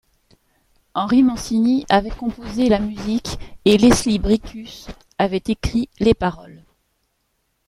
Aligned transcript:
Henry 0.95 1.21
Mancini 1.21 1.85
avait 1.87 2.09
composé 2.09 2.69
la 2.69 2.79
musique 2.79 3.37
et 3.65 3.77
Leslie 3.77 4.17
Bricusse 4.17 4.87
avait 5.19 5.43
écrit 5.45 5.89
les 5.99 6.15
paroles. 6.15 6.63